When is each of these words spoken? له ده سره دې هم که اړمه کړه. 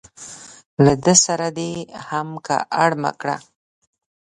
له 0.83 0.93
ده 1.03 1.13
سره 1.25 1.47
دې 1.57 1.71
هم 2.07 2.29
که 2.45 2.55
اړمه 2.83 3.11
کړه. 3.21 3.37